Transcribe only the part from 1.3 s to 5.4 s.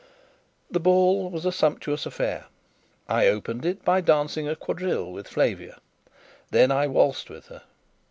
a sumptuous affair. I opened it by dancing a quadrille with